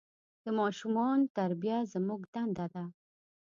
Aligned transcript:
د 0.43 0.45
ماشومان 0.59 1.17
تربیه 1.37 1.77
زموږ 1.93 2.21
دنده 2.33 2.65
ده. 2.73 2.83